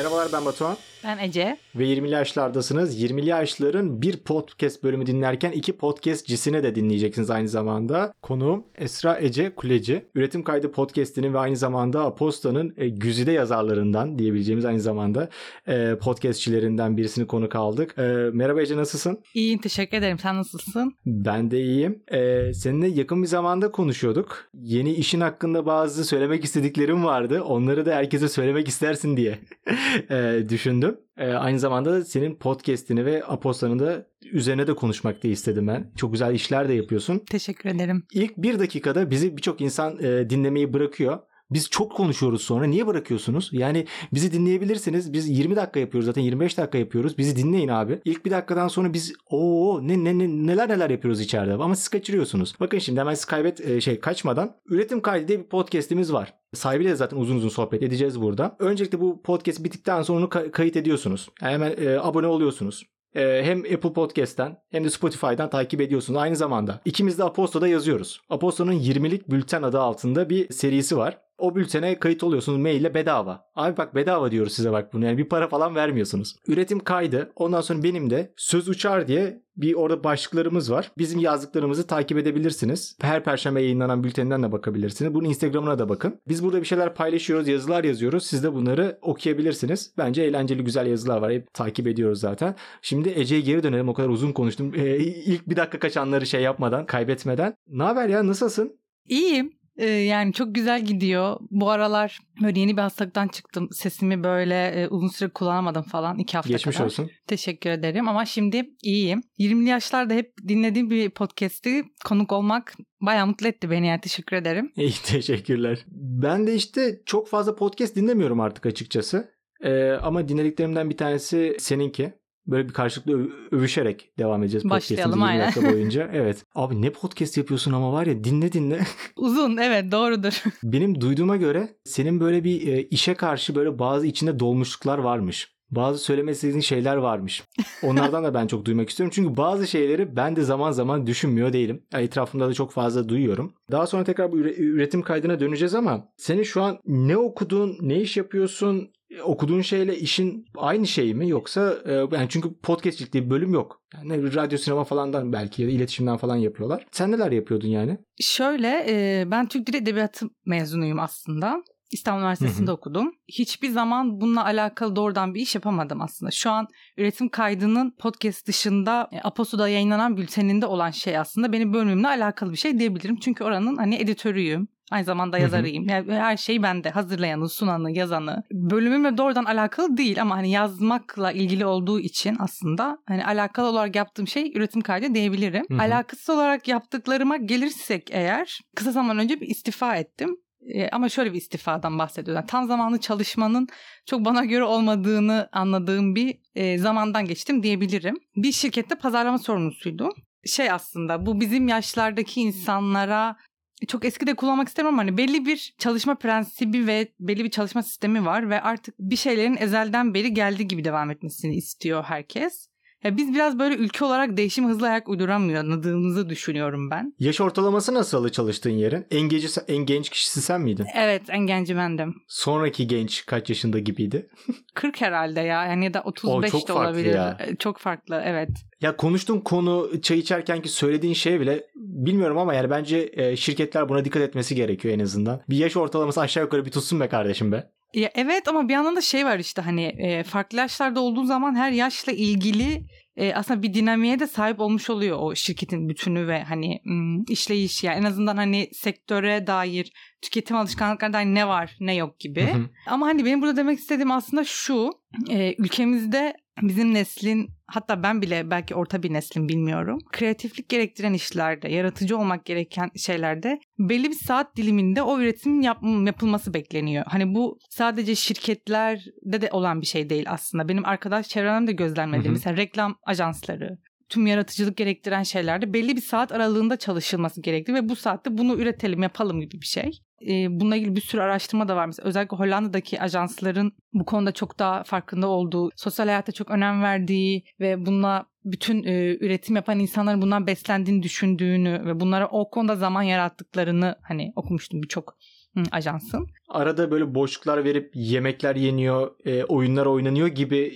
[0.00, 0.76] Merhabalar ben Batuhan.
[1.04, 1.56] Ben Ece.
[1.74, 3.02] Ve 20'li yaşlardasınız.
[3.02, 8.14] 20'li yaşların bir podcast bölümü dinlerken iki podcastcisine de dinleyeceksiniz aynı zamanda.
[8.22, 10.04] Konuğum Esra Ece Kuleci.
[10.14, 15.28] Üretim Kaydı podcastinin ve aynı zamanda Aposta'nın e, güzide yazarlarından diyebileceğimiz aynı zamanda
[15.68, 17.98] e, podcastçilerinden birisini konuk aldık.
[17.98, 19.18] E, merhaba Ece nasılsın?
[19.34, 20.18] İyiyim teşekkür ederim.
[20.18, 20.94] Sen nasılsın?
[21.06, 22.02] Ben de iyiyim.
[22.12, 24.48] E, seninle yakın bir zamanda konuşuyorduk.
[24.54, 27.42] Yeni işin hakkında bazı söylemek istediklerim vardı.
[27.42, 29.38] Onları da herkese söylemek istersin diye
[30.10, 30.96] e, düşündüm.
[31.16, 35.92] E, aynı zamanda senin podcast'ini ve Aposta'nın da üzerine de konuşmak da istedim ben.
[35.96, 37.18] Çok güzel işler de yapıyorsun.
[37.18, 38.02] Teşekkür ederim.
[38.12, 41.18] İlk bir dakikada bizi birçok insan e, dinlemeyi bırakıyor.
[41.50, 42.66] Biz çok konuşuyoruz sonra.
[42.66, 43.48] Niye bırakıyorsunuz?
[43.52, 45.12] Yani bizi dinleyebilirsiniz.
[45.12, 47.18] Biz 20 dakika yapıyoruz zaten 25 dakika yapıyoruz.
[47.18, 48.00] Bizi dinleyin abi.
[48.04, 51.88] İlk bir dakikadan sonra biz o ne, ne, ne neler neler yapıyoruz içeride ama siz
[51.88, 52.54] kaçırıyorsunuz.
[52.60, 56.39] Bakın şimdi hemen siz kaybet e, şey kaçmadan üretim kaydı diye bir podcast'imiz var.
[56.54, 58.56] Sahibiyle zaten uzun uzun sohbet edeceğiz burada.
[58.58, 61.28] Öncelikle bu podcast bittikten sonra onu kayıt ediyorsunuz.
[61.42, 62.84] Yani hemen e, abone oluyorsunuz
[63.14, 66.80] hem Apple Podcast'ten hem de Spotify'dan takip ediyorsunuz aynı zamanda.
[66.84, 68.20] İkimiz de Aposto'da yazıyoruz.
[68.30, 71.18] Aposto'nun 20'lik bülten adı altında bir serisi var.
[71.40, 73.44] O bültene kayıt oluyorsunuz maille bedava.
[73.54, 76.36] Abi bak bedava diyoruz size bak bunu yani bir para falan vermiyorsunuz.
[76.48, 80.92] Üretim kaydı ondan sonra benim de Söz Uçar diye bir orada başlıklarımız var.
[80.98, 82.96] Bizim yazdıklarımızı takip edebilirsiniz.
[83.00, 85.14] Her perşembe yayınlanan bülteninden de bakabilirsiniz.
[85.14, 86.20] Bunun Instagram'ına da bakın.
[86.28, 88.26] Biz burada bir şeyler paylaşıyoruz, yazılar yazıyoruz.
[88.26, 89.94] Siz de bunları okuyabilirsiniz.
[89.98, 91.32] Bence eğlenceli güzel yazılar var.
[91.32, 92.54] Hep takip ediyoruz zaten.
[92.82, 93.88] Şimdi Ece'ye geri dönelim.
[93.88, 94.72] O kadar uzun konuştum.
[94.76, 97.54] Ee, ilk bir dakika kaçanları şey yapmadan, kaybetmeden.
[97.68, 98.26] Ne haber ya?
[98.26, 98.80] Nasılsın?
[99.08, 99.59] İyiyim.
[99.80, 101.36] Ee, yani çok güzel gidiyor.
[101.50, 103.68] Bu aralar böyle yeni bir hastalıktan çıktım.
[103.72, 106.18] Sesimi böyle e, uzun süre kullanamadım falan.
[106.18, 106.86] iki hafta Geçmiş kadar.
[106.86, 107.10] olsun.
[107.26, 109.22] Teşekkür ederim ama şimdi iyiyim.
[109.38, 114.72] 20'li yaşlarda hep dinlediğim bir podcast'i konuk olmak bayağı mutlu etti beni yani teşekkür ederim.
[114.76, 115.78] İyi teşekkürler.
[115.96, 119.30] Ben de işte çok fazla podcast dinlemiyorum artık açıkçası.
[119.64, 122.19] Ee, ama dinlediklerimden bir tanesi seninki.
[122.46, 125.52] Böyle bir karşılıklı övüşerek devam edeceğiz Başlayalım aynen.
[125.72, 126.10] boyunca.
[126.12, 126.44] Evet.
[126.54, 128.80] Abi ne podcast yapıyorsun ama var ya dinle dinle.
[129.16, 130.42] Uzun evet doğrudur.
[130.62, 135.98] Benim duyduğuma göre senin böyle bir e, işe karşı böyle bazı içinde dolmuşluklar varmış bazı
[135.98, 137.44] söylemek istediğin şeyler varmış.
[137.82, 139.12] Onlardan da ben çok duymak istiyorum.
[139.14, 141.82] Çünkü bazı şeyleri ben de zaman zaman düşünmüyor değilim.
[141.92, 143.54] Yani etrafımda da çok fazla duyuyorum.
[143.70, 148.16] Daha sonra tekrar bu üretim kaydına döneceğiz ama senin şu an ne okudun, ne iş
[148.16, 153.52] yapıyorsun, okuduğun şeyle işin aynı şey mi yoksa e, yani çünkü podcastçilik diye bir bölüm
[153.52, 153.82] yok.
[153.94, 156.86] Yani radyo sinema falandan belki ya da iletişimden falan yapıyorlar.
[156.92, 157.98] Sen neler yapıyordun yani?
[158.20, 161.62] Şöyle e, ben Türk Dili Edebiyatı mezunuyum aslında.
[161.92, 163.12] İstanbul Üniversitesi'nde okudum.
[163.28, 166.30] Hiçbir zaman bununla alakalı doğrudan bir iş yapamadım aslında.
[166.30, 166.66] Şu an
[166.96, 172.56] üretim kaydının podcast dışında e, Aposto'da yayınlanan bülteninde olan şey aslında benim bölümümle alakalı bir
[172.56, 173.16] şey diyebilirim.
[173.16, 174.68] Çünkü oranın hani editörüyüm.
[174.90, 175.88] Aynı zamanda yazarıyım.
[175.88, 176.90] Yani her şey bende.
[176.90, 178.42] Hazırlayanı, sunanı, yazanı.
[178.52, 184.28] Bölümümle doğrudan alakalı değil ama hani yazmakla ilgili olduğu için aslında hani alakalı olarak yaptığım
[184.28, 185.64] şey üretim kaydı diyebilirim.
[185.70, 185.80] Hı hı.
[185.80, 190.36] Alakasız olarak yaptıklarıma gelirsek eğer kısa zaman önce bir istifa ettim.
[190.74, 192.40] E, ama şöyle bir istifadan bahsediyorum.
[192.40, 193.68] Yani tam zamanlı çalışmanın
[194.06, 198.16] çok bana göre olmadığını anladığım bir e, zamandan geçtim diyebilirim.
[198.36, 200.10] Bir şirkette pazarlama sorumlusuydum.
[200.46, 203.36] Şey aslında bu bizim yaşlardaki insanlara
[203.86, 208.24] çok eski de kullanmak istemiyorum hani belli bir çalışma prensibi ve belli bir çalışma sistemi
[208.24, 212.69] var ve artık bir şeylerin ezelden beri geldiği gibi devam etmesini istiyor herkes.
[213.04, 217.14] Ya biz biraz böyle ülke olarak değişim hızlı ayak uyduramıyordığımızı düşünüyorum ben.
[217.18, 219.06] Yaş ortalaması nasıl çalıştığın yerin?
[219.10, 220.86] En genç, en genç kişisi sen miydin?
[220.94, 222.14] Evet en genci bendim.
[222.28, 224.30] Sonraki genç kaç yaşında gibiydi?
[224.74, 227.14] 40 herhalde ya yani ya da 35 o, de olabilir.
[227.14, 227.36] Ya.
[227.40, 228.50] E, çok farklı evet.
[228.80, 233.88] Ya konuştuğun konu çay içerken ki söylediğin şey bile bilmiyorum ama yani bence e, şirketler
[233.88, 235.40] buna dikkat etmesi gerekiyor en azından.
[235.48, 237.70] Bir yaş ortalaması aşağı yukarı bir tutsun be kardeşim be.
[237.94, 241.54] Ya evet ama bir yandan da şey var işte hani e, farklı yaşlarda olduğu zaman
[241.54, 242.86] her yaşla ilgili
[243.16, 246.80] e, aslında bir dinamiğe de sahip olmuş oluyor o şirketin bütünü ve hani
[247.28, 249.92] işleyiş yani en azından hani sektöre dair
[250.22, 252.46] tüketim alışkanlıklarına dair ne var ne yok gibi.
[252.46, 252.68] Hı hı.
[252.86, 254.90] Ama hani benim burada demek istediğim aslında şu
[255.30, 259.98] e, ülkemizde bizim neslin hatta ben bile belki orta bir neslin bilmiyorum.
[260.12, 266.54] Kreatiflik gerektiren işlerde, yaratıcı olmak gereken şeylerde belli bir saat diliminde o üretim yap, yapılması
[266.54, 267.04] bekleniyor.
[267.06, 270.68] Hani bu sadece şirketlerde de olan bir şey değil aslında.
[270.68, 273.78] Benim arkadaş çevremde gözlemlediğim mesela reklam ajansları,
[274.10, 279.02] tüm yaratıcılık gerektiren şeylerde belli bir saat aralığında çalışılması gerekli ve bu saatte bunu üretelim,
[279.02, 281.86] yapalım gibi bir şey e, bununla ilgili bir sürü araştırma da var.
[281.86, 287.44] Mesela özellikle Hollanda'daki ajansların bu konuda çok daha farkında olduğu, sosyal hayata çok önem verdiği
[287.60, 293.02] ve bununla bütün e, üretim yapan insanların bundan beslendiğini düşündüğünü ve bunlara o konuda zaman
[293.02, 295.16] yarattıklarını hani okumuştum birçok
[295.56, 296.26] Hı, ajansın.
[296.48, 300.72] Arada böyle boşluklar verip yemekler yeniyor, e, oyunlar oynanıyor gibi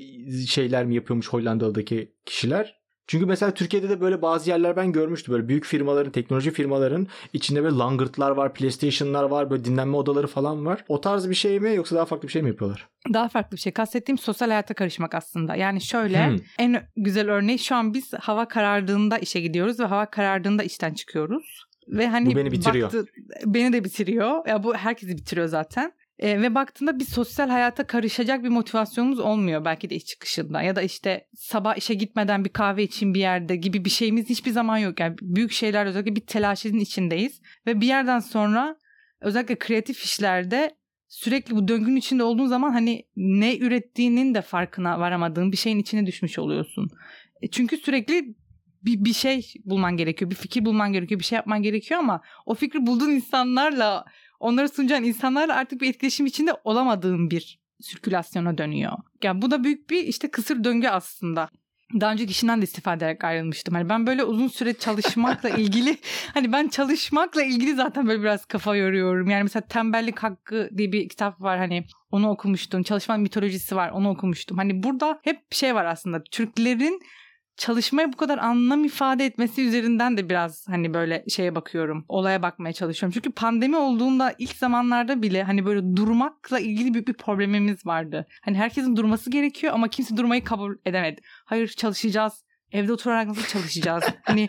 [0.46, 2.83] şeyler mi yapıyormuş Hollanda'daki kişiler?
[3.06, 5.34] Çünkü mesela Türkiye'de de böyle bazı yerler ben görmüştüm.
[5.34, 10.66] Böyle büyük firmaların, teknoloji firmaların içinde böyle langırtlar var, PlayStation'lar var, böyle dinlenme odaları falan
[10.66, 10.84] var.
[10.88, 12.88] O tarz bir şey mi yoksa daha farklı bir şey mi yapıyorlar?
[13.12, 13.72] Daha farklı bir şey.
[13.72, 15.54] Kastettiğim sosyal hayata karışmak aslında.
[15.56, 16.36] Yani şöyle Hmm.
[16.58, 21.64] en güzel örneği şu an biz hava karardığında işe gidiyoruz ve hava karardığında işten çıkıyoruz.
[21.88, 22.86] Ve hani Bu beni bitiriyor.
[22.92, 23.06] baktı-
[23.46, 24.48] beni de bitiriyor.
[24.48, 25.92] Ya bu herkesi bitiriyor zaten.
[26.18, 30.76] E, ve baktığında bir sosyal hayata karışacak bir motivasyonumuz olmuyor belki de iş çıkışında ya
[30.76, 34.78] da işte sabah işe gitmeden bir kahve için bir yerde gibi bir şeyimiz hiçbir zaman
[34.78, 35.00] yok.
[35.00, 38.76] Yani büyük şeyler özellikle bir telaşın içindeyiz ve bir yerden sonra
[39.20, 40.76] özellikle kreatif işlerde
[41.08, 46.06] sürekli bu döngünün içinde olduğun zaman hani ne ürettiğinin de farkına varamadığın bir şeyin içine
[46.06, 46.90] düşmüş oluyorsun.
[47.42, 48.34] E, Çünkü sürekli
[48.84, 52.54] bir, bir şey bulman gerekiyor, bir fikir bulman gerekiyor, bir şey yapman gerekiyor ama o
[52.54, 54.04] fikri bulduğun insanlarla,
[54.40, 58.92] onları sunacağın insanlarla artık bir etkileşim içinde olamadığın bir sirkülasyona dönüyor.
[59.22, 61.48] Yani bu da büyük bir işte kısır döngü aslında.
[62.00, 63.74] Daha önceki işinden de istifa ederek ayrılmıştım.
[63.74, 65.98] Hani ben böyle uzun süre çalışmakla ilgili
[66.34, 69.30] hani ben çalışmakla ilgili zaten böyle biraz kafa yoruyorum.
[69.30, 72.82] Yani mesela Tembellik Hakkı diye bir kitap var hani onu okumuştum.
[72.82, 74.58] Çalışmanın mitolojisi var onu okumuştum.
[74.58, 76.22] Hani burada hep şey var aslında.
[76.30, 77.00] Türklerin
[77.56, 82.04] çalışmaya bu kadar anlam ifade etmesi üzerinden de biraz hani böyle şeye bakıyorum.
[82.08, 83.12] Olaya bakmaya çalışıyorum.
[83.14, 88.26] Çünkü pandemi olduğunda ilk zamanlarda bile hani böyle durmakla ilgili büyük bir problemimiz vardı.
[88.42, 91.20] Hani herkesin durması gerekiyor ama kimse durmayı kabul edemedi.
[91.44, 92.44] Hayır çalışacağız.
[92.72, 94.04] Evde oturarak nasıl çalışacağız?
[94.22, 94.48] hani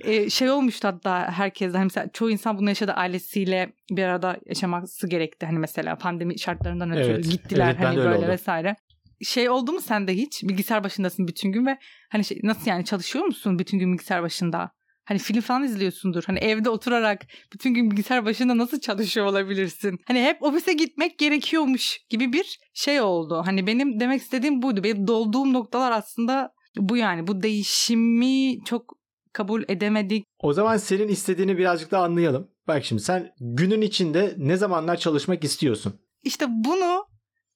[0.00, 5.08] e, şey olmuştu hatta herkes hani mesela çoğu insan bunu yaşadı ailesiyle bir arada yaşaması
[5.08, 5.46] gerekti.
[5.46, 8.28] Hani mesela pandemi şartlarından ötürü Evet, gittiler evet, hani böyle oldu.
[8.28, 8.76] vesaire.
[9.22, 10.42] Şey oldu mu sende hiç?
[10.42, 11.78] Bilgisayar başındasın bütün gün ve
[12.10, 14.70] hani şey, nasıl yani çalışıyor musun bütün gün bilgisayar başında?
[15.04, 16.24] Hani film falan izliyorsundur.
[16.26, 19.98] Hani evde oturarak bütün gün bilgisayar başında nasıl çalışıyor olabilirsin?
[20.06, 23.42] Hani hep ofise gitmek gerekiyormuş gibi bir şey oldu.
[23.46, 24.84] Hani benim demek istediğim buydu.
[24.84, 27.26] Benim dolduğum noktalar aslında bu yani.
[27.26, 28.92] Bu değişimi çok
[29.32, 30.24] kabul edemedik.
[30.38, 32.48] O zaman senin istediğini birazcık daha anlayalım.
[32.68, 36.00] Bak şimdi sen günün içinde ne zamanlar çalışmak istiyorsun?
[36.22, 37.06] İşte bunu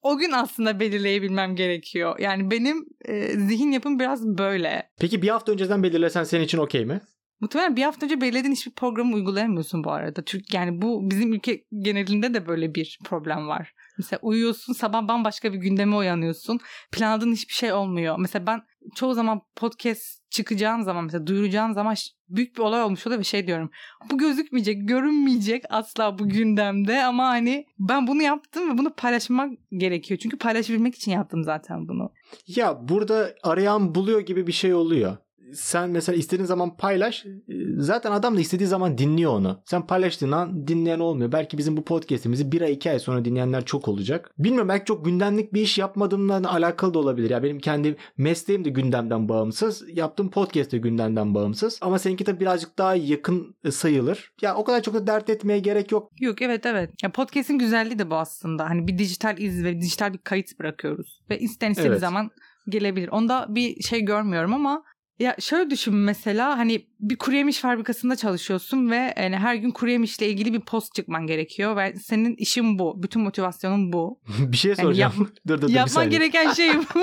[0.08, 2.18] o gün aslında belirleyebilmem gerekiyor.
[2.18, 4.90] Yani benim e, zihin yapım biraz böyle.
[5.00, 7.00] Peki bir hafta önceden belirlesen senin için okey mi?
[7.40, 10.22] Muhtemelen bir hafta önce belirlediğin hiçbir programı uygulayamıyorsun bu arada.
[10.22, 13.74] Türk yani bu bizim ülke genelinde de böyle bir problem var.
[13.98, 16.60] Mesela uyuyorsun sabah bambaşka bir gündeme uyanıyorsun.
[16.92, 18.16] Planladığın hiçbir şey olmuyor.
[18.18, 18.62] Mesela ben
[18.94, 21.94] çoğu zaman podcast çıkacağım zaman mesela duyuracağım zaman
[22.28, 23.70] büyük bir olay olmuş oluyor ve şey diyorum.
[24.10, 30.20] Bu gözükmeyecek, görünmeyecek asla bu gündemde ama hani ben bunu yaptım ve bunu paylaşmak gerekiyor.
[30.22, 32.12] Çünkü paylaşabilmek için yaptım zaten bunu.
[32.46, 35.16] Ya burada arayan buluyor gibi bir şey oluyor.
[35.54, 37.26] Sen mesela istediğin zaman paylaş.
[37.26, 37.32] e,
[37.76, 39.62] Zaten adam da istediği zaman dinliyor onu.
[39.64, 41.32] Sen paylaştığın an dinleyen olmuyor.
[41.32, 44.30] Belki bizim bu podcast'imizi bir ay iki ay sonra dinleyenler çok olacak.
[44.38, 47.30] Bilmiyorum belki çok gündemlik bir iş yapmadığımdan alakalı da olabilir.
[47.30, 49.84] Ya benim kendi mesleğim de gündemden bağımsız.
[49.92, 51.78] Yaptığım podcast de gündemden bağımsız.
[51.82, 54.32] Ama seninki de birazcık daha yakın e, sayılır.
[54.42, 56.12] Ya o kadar çok da dert etmeye gerek yok.
[56.20, 56.90] Yok evet evet.
[57.02, 58.70] Ya podcast'in güzelliği de bu aslında.
[58.70, 61.20] Hani bir dijital iz ve dijital bir kayıt bırakıyoruz.
[61.30, 62.00] Ve isten istediği Evet.
[62.00, 62.30] zaman
[62.68, 63.08] gelebilir.
[63.08, 64.82] Onda bir şey görmüyorum ama
[65.18, 69.90] ya şöyle düşün mesela hani bir kuru yemiş fabrikasında çalışıyorsun ve yani her gün kuru
[69.90, 73.02] yemişle ilgili bir post çıkman gerekiyor ve senin işin bu.
[73.02, 74.20] Bütün motivasyonun bu.
[74.38, 75.12] bir şey soracağım.
[75.48, 77.02] dur dur dur bir Yapman gereken şey bu.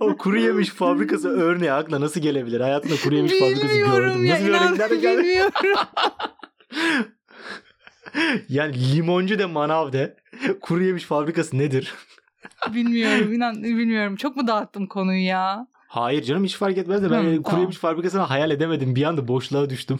[0.00, 2.60] o kuru yemiş fabrikası örneği aklına nasıl gelebilir?
[2.60, 4.24] Hayatında kuru yemiş fabrikası Bilmiyorum gördüm.
[4.24, 4.34] ya.
[4.34, 5.22] Nasıl inan örnek nereden geldi?
[5.22, 5.52] bilmiyorum.
[8.48, 10.16] Yani limoncu de manav de.
[10.60, 11.94] Kuru yemiş fabrikası nedir?
[12.74, 14.16] Bilmiyorum inan bilmiyorum.
[14.16, 15.66] Çok mu dağıttım konuyu ya?
[15.88, 17.60] Hayır canım hiç fark etmez de ben Hı, kuru tamam.
[17.60, 18.96] yemiş fabrikasını hayal edemedim.
[18.96, 19.98] Bir anda boşluğa düştüm.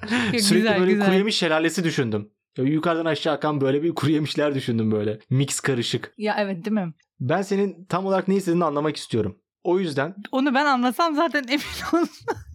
[0.30, 1.06] Sürekli güzel böyle güzel.
[1.06, 2.30] kuru yemiş şelalesi düşündüm.
[2.58, 5.18] Yukarıdan aşağı akan böyle bir kuru yemişler düşündüm böyle.
[5.30, 6.14] Mix karışık.
[6.18, 6.92] Ya evet değil mi?
[7.20, 9.38] Ben senin tam olarak ne istediğini anlamak istiyorum.
[9.64, 12.06] O yüzden Onu ben anlasam zaten emin ol.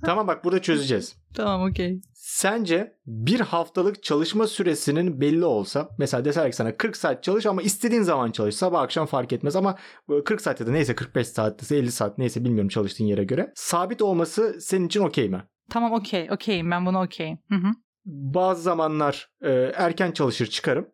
[0.05, 1.15] tamam bak burada çözeceğiz.
[1.35, 2.01] tamam okey.
[2.13, 7.61] Sence bir haftalık çalışma süresinin belli olsa mesela deseler ki sana 40 saat çalış ama
[7.61, 9.75] istediğin zaman çalış sabah akşam fark etmez ama
[10.09, 13.51] böyle 40 saat ya da neyse 45 saat 50 saat neyse bilmiyorum çalıştığın yere göre
[13.55, 15.43] sabit olması senin için okey mi?
[15.69, 17.37] Tamam okey okeyim ben buna okeyim.
[17.49, 17.67] Hı hı.
[18.05, 20.87] Bazı zamanlar e, erken çalışır çıkarım.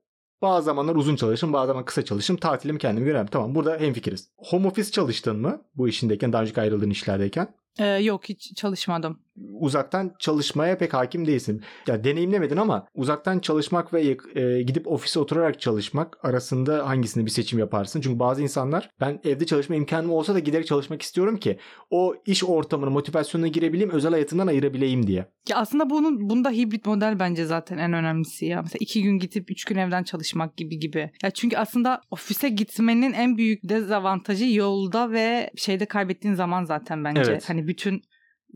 [0.45, 2.39] Bazı zamanlar uzun çalışırım, bazı zaman kısa çalışırım.
[2.39, 3.31] Tatilimi kendime göre yapayım.
[3.31, 4.29] Tamam burada hemfikiriz.
[4.37, 7.55] Home office çalıştın mı bu işindeyken, daha önceki ayrıldığın işlerdeyken?
[7.79, 9.19] Ee, yok hiç çalışmadım.
[9.59, 11.63] uzaktan çalışmaya pek hakim değilsin.
[11.87, 17.59] Ya deneyimlemedin ama uzaktan çalışmak ve e, gidip ofise oturarak çalışmak arasında hangisini bir seçim
[17.59, 18.01] yaparsın?
[18.01, 21.57] Çünkü bazı insanlar ben evde çalışma imkanım olsa da giderek çalışmak istiyorum ki
[21.89, 25.25] o iş ortamını, motivasyonuna girebileyim, özel hayatından ayırabileyim diye.
[25.49, 28.61] Ya aslında bunun bunda hibrit model bence zaten en önemlisi ya.
[28.61, 31.11] Mesela iki gün gidip üç gün evden çalışmak gibi gibi.
[31.23, 37.21] Ya çünkü aslında ofise gitmenin en büyük dezavantajı yolda ve şeyde kaybettiğin zaman zaten bence.
[37.31, 37.49] Evet.
[37.49, 38.01] Hani bütün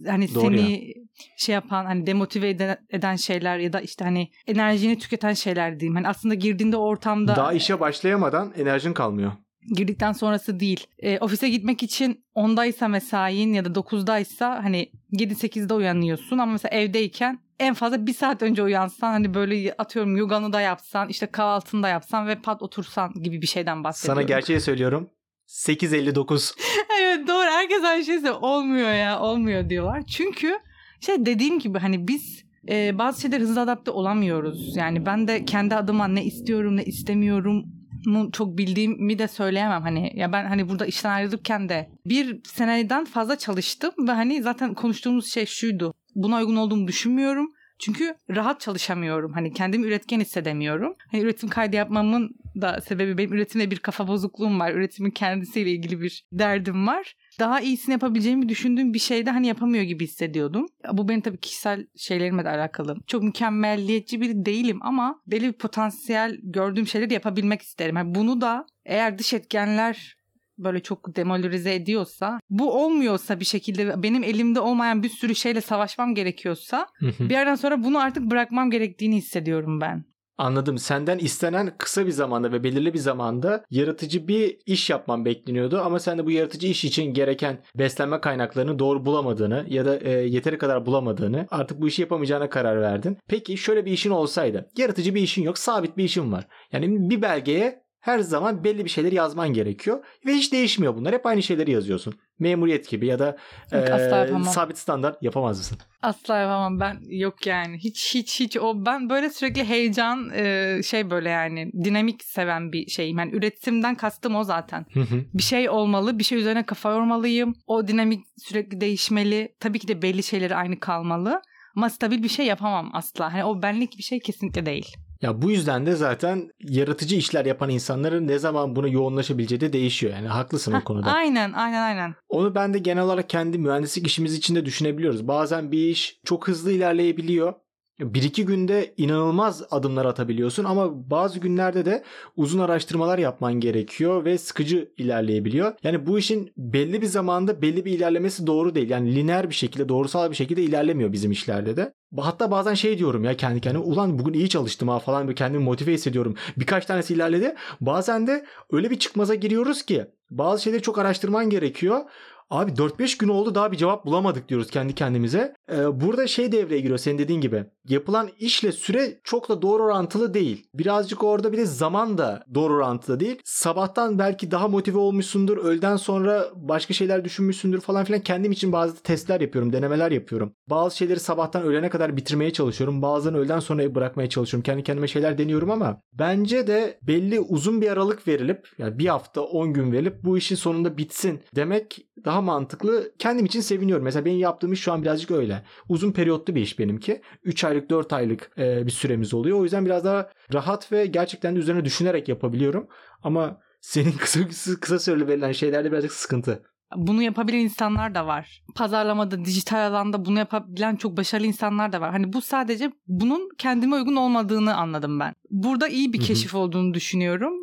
[0.08, 0.94] hani Doğru seni ya.
[1.38, 5.96] şey yapan hani demotive eden, eden şeyler ya da işte hani enerjini tüketen şeyler diyeyim.
[5.96, 9.32] Hani aslında girdiğinde ortamda Daha işe başlayamadan enerjin kalmıyor.
[9.75, 10.88] girdikten sonrası değil.
[11.00, 17.39] E, ofise gitmek için 10'daysa mesain ya da 9'daysa hani 7-8'de uyanıyorsun ama mesela evdeyken
[17.60, 21.89] en fazla bir saat önce uyansan hani böyle atıyorum yoganı da yapsan işte kahvaltını da
[21.89, 24.22] yapsan ve pat otursan gibi bir şeyden bahsediyorum.
[24.22, 25.10] Sana gerçeği söylüyorum.
[25.50, 26.53] 8.59.
[27.01, 28.38] evet doğru herkes aynı şey söylüyor.
[28.41, 30.03] Olmuyor ya olmuyor diyorlar.
[30.06, 30.60] Çünkü
[31.00, 34.75] şey dediğim gibi hani biz e, bazı şeyler hızlı adapte olamıyoruz.
[34.75, 37.65] Yani ben de kendi adıma ne istiyorum ne istemiyorum
[38.06, 43.06] mu çok bildiğimi de söyleyemem hani ya ben hani burada işten ayrılırken de bir seneden
[43.06, 49.33] fazla çalıştım ve hani zaten konuştuğumuz şey şuydu buna uygun olduğumu düşünmüyorum çünkü rahat çalışamıyorum.
[49.33, 50.95] Hani kendimi üretken hissedemiyorum.
[51.12, 54.74] Hani üretim kaydı yapmamın da sebebi benim üretimde bir kafa bozukluğum var.
[54.74, 57.15] Üretimin kendisiyle ilgili bir derdim var.
[57.39, 60.65] Daha iyisini yapabileceğimi düşündüğüm bir şeyde hani yapamıyor gibi hissediyordum.
[60.93, 62.95] Bu benim tabii kişisel şeylerimle de alakalı.
[63.07, 67.98] Çok mükemmelliyetçi biri değilim ama belli bir potansiyel gördüğüm şeyleri yapabilmek isterim.
[67.98, 70.18] Yani bunu da eğer dış etkenler
[70.63, 76.16] böyle çok demolarize ediyorsa bu olmuyorsa bir şekilde benim elimde olmayan bir sürü şeyle savaşmam
[76.16, 80.10] gerekiyorsa bir yerden sonra bunu artık bırakmam gerektiğini hissediyorum ben.
[80.39, 80.78] Anladım.
[80.78, 86.00] Senden istenen kısa bir zamanda ve belirli bir zamanda yaratıcı bir iş yapman bekleniyordu ama
[86.00, 90.58] sen de bu yaratıcı iş için gereken beslenme kaynaklarını doğru bulamadığını ya da e, yeteri
[90.58, 93.18] kadar bulamadığını artık bu işi yapamayacağına karar verdin.
[93.28, 94.70] Peki şöyle bir işin olsaydı.
[94.78, 96.48] Yaratıcı bir işin yok, sabit bir işin var.
[96.72, 101.13] Yani bir belgeye her zaman belli bir şeyler yazman gerekiyor ve hiç değişmiyor bunlar.
[101.13, 102.13] Hep aynı şeyleri yazıyorsun.
[102.39, 103.38] Memuriyet gibi ya da
[103.72, 105.77] Yok, e, sabit standart yapamaz mısın?
[106.01, 111.10] Asla yapamam ben yok yani hiç hiç hiç o ben böyle sürekli heyecan e, şey
[111.10, 115.24] böyle yani dinamik seven bir şeyim yani üretimden kastım o zaten Hı hı.
[115.34, 120.01] bir şey olmalı bir şey üzerine kafa yormalıyım o dinamik sürekli değişmeli tabii ki de
[120.01, 121.41] belli şeyleri aynı kalmalı
[121.75, 124.98] ama stabil bir şey yapamam asla hani o benlik bir şey kesinlikle değil.
[125.21, 130.13] Ya bu yüzden de zaten yaratıcı işler yapan insanların ne zaman buna yoğunlaşabileceği de değişiyor.
[130.13, 131.11] Yani haklısın o Hah, konuda.
[131.13, 132.15] Aynen aynen aynen.
[132.29, 135.27] Onu ben de genel olarak kendi mühendislik işimiz için de düşünebiliyoruz.
[135.27, 137.53] Bazen bir iş çok hızlı ilerleyebiliyor.
[138.00, 142.03] Bir iki günde inanılmaz adımlar atabiliyorsun ama bazı günlerde de
[142.38, 145.74] uzun araştırmalar yapman gerekiyor ve sıkıcı ilerleyebiliyor.
[145.84, 148.89] Yani bu işin belli bir zamanda belli bir ilerlemesi doğru değil.
[148.89, 151.94] Yani lineer bir şekilde, doğrusal bir şekilde ilerlemiyor bizim işlerde de.
[152.18, 155.63] Hatta bazen şey diyorum ya kendi kendime ulan bugün iyi çalıştım ha falan böyle kendimi
[155.63, 156.36] motive hissediyorum.
[156.58, 157.56] Birkaç tanesi ilerledi.
[157.82, 162.01] Bazen de öyle bir çıkmaza giriyoruz ki bazı şeyleri çok araştırman gerekiyor.
[162.50, 165.56] Abi 4-5 gün oldu daha bir cevap bulamadık diyoruz kendi kendimize.
[165.72, 167.65] Ee, burada şey devreye giriyor senin dediğin gibi.
[167.88, 170.68] Yapılan işle süre çok da doğru orantılı değil.
[170.74, 173.39] Birazcık orada bir de zaman da doğru orantılı değil.
[173.44, 175.58] Sabahtan belki daha motive olmuşsundur.
[175.58, 178.22] Öğleden sonra başka şeyler düşünmüşsündür falan filan.
[178.22, 180.53] Kendim için bazı testler yapıyorum, denemeler yapıyorum.
[180.70, 183.01] Bazı şeyleri sabahtan öğlene kadar bitirmeye çalışıyorum.
[183.01, 184.63] Bazılarını öğleden sonra bırakmaya çalışıyorum.
[184.63, 189.41] Kendi kendime şeyler deniyorum ama bence de belli uzun bir aralık verilip yani bir hafta
[189.41, 193.12] 10 gün verilip bu işin sonunda bitsin demek daha mantıklı.
[193.19, 194.03] Kendim için seviniyorum.
[194.03, 195.63] Mesela benim yaptığım iş şu an birazcık öyle.
[195.89, 197.22] Uzun periyotlu bir iş benimki.
[197.43, 199.60] 3 aylık 4 aylık e, bir süremiz oluyor.
[199.60, 202.88] O yüzden biraz daha rahat ve gerçekten de üzerine düşünerek yapabiliyorum.
[203.24, 204.39] Ama senin kısa
[204.81, 206.63] kısa süreli verilen şeylerde birazcık sıkıntı.
[206.96, 208.63] Bunu yapabilen insanlar da var.
[208.75, 212.12] Pazarlamada, dijital alanda bunu yapabilen çok başarılı insanlar da var.
[212.12, 215.34] Hani bu sadece bunun kendime uygun olmadığını anladım ben.
[215.50, 217.53] Burada iyi bir keşif olduğunu düşünüyorum.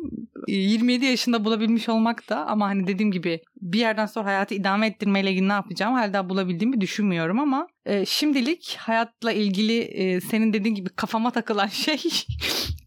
[0.47, 5.31] 27 yaşında bulabilmiş olmak da ama hani dediğim gibi bir yerden sonra hayatı idame ettirmeyle
[5.31, 10.89] ilgili ne yapacağım hala bulabildiğimi düşünmüyorum ama e, şimdilik hayatla ilgili e, senin dediğin gibi
[10.89, 11.97] kafama takılan şey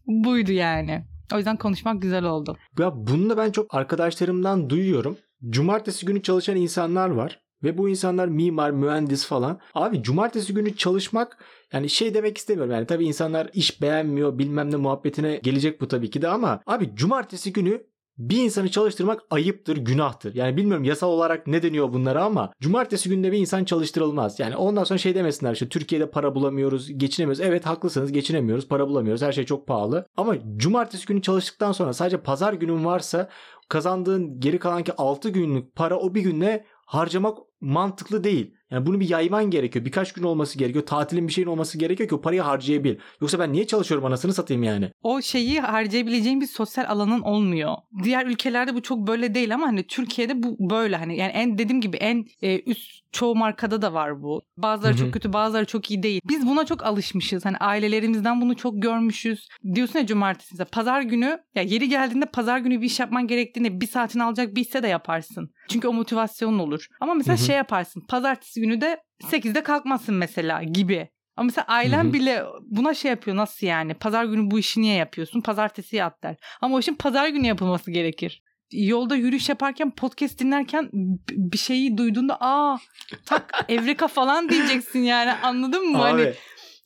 [0.05, 1.05] buydu yani.
[1.33, 2.57] O yüzden konuşmak güzel oldu.
[2.79, 5.17] Ya bunu da ben çok arkadaşlarımdan duyuyorum.
[5.49, 7.41] Cumartesi günü çalışan insanlar var.
[7.63, 9.59] Ve bu insanlar mimar, mühendis falan.
[9.73, 11.37] Abi cumartesi günü çalışmak
[11.73, 12.73] yani şey demek istemiyorum.
[12.73, 16.95] Yani tabii insanlar iş beğenmiyor bilmem ne muhabbetine gelecek bu tabii ki de ama abi
[16.95, 20.35] cumartesi günü bir insanı çalıştırmak ayıptır, günahtır.
[20.35, 24.39] Yani bilmiyorum yasal olarak ne deniyor bunlara ama cumartesi günde bir insan çalıştırılmaz.
[24.39, 27.41] Yani ondan sonra şey demesinler işte Türkiye'de para bulamıyoruz, geçinemiyoruz.
[27.41, 29.21] Evet haklısınız geçinemiyoruz, para bulamıyoruz.
[29.21, 30.05] Her şey çok pahalı.
[30.17, 33.29] Ama cumartesi günü çalıştıktan sonra sadece pazar günün varsa
[33.71, 38.55] kazandığın geri kalan ki 6 günlük para o bir günle harcamak mantıklı değil.
[38.71, 39.85] Yani bunu bir yayman gerekiyor.
[39.85, 40.85] Birkaç gün olması gerekiyor.
[40.85, 42.95] Tatilin bir şeyin olması gerekiyor ki o parayı harcayabil.
[43.21, 44.91] Yoksa ben niye çalışıyorum anasını satayım yani.
[45.03, 47.75] O şeyi harcayabileceğin bir sosyal alanın olmuyor.
[48.03, 51.81] Diğer ülkelerde bu çok böyle değil ama hani Türkiye'de bu böyle hani yani en dediğim
[51.81, 54.41] gibi en e, üst çoğu markada da var bu.
[54.57, 54.99] Bazıları Hı hı.
[54.99, 56.21] çok kötü, bazıları çok iyi değil.
[56.29, 57.45] Biz buna çok alışmışız.
[57.45, 59.47] Hani ailelerimizden bunu çok görmüşüz.
[59.75, 63.81] Diyorsun ya cumartesi mesela pazar günü ya yeri geldiğinde pazar günü bir iş yapman gerektiğinde
[63.81, 65.51] bir saatini alacak bir hisse de yaparsın.
[65.69, 66.87] Çünkü o motivasyonun olur.
[66.99, 67.45] Ama mesela Hı hı.
[67.45, 68.03] şey yaparsın.
[68.09, 71.09] Pazartesi günü de 8'de kalkmasın mesela gibi.
[71.35, 72.13] Ama mesela ailen Hı hı.
[72.13, 73.93] bile buna şey yapıyor nasıl yani?
[73.93, 75.41] Pazar günü bu işi niye yapıyorsun?
[75.41, 76.35] Pazartesi yat der.
[76.61, 78.43] Ama o işin pazar günü yapılması gerekir.
[78.71, 80.89] Yolda yürüyüş yaparken podcast dinlerken
[81.29, 82.77] bir şeyi duyduğunda aa
[83.25, 85.97] tak evreka falan diyeceksin yani anladın mı?
[85.97, 86.33] hani Abi